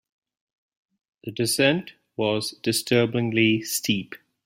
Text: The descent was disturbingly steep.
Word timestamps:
The 1.25 1.31
descent 1.31 1.93
was 2.17 2.55
disturbingly 2.63 3.61
steep. 3.61 4.15